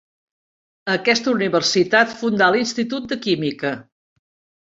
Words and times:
A 0.93 0.95
aquesta 0.99 1.33
universitat 1.33 2.15
fundà 2.21 2.49
l'Institut 2.55 3.07
de 3.13 3.17
química. 3.27 3.75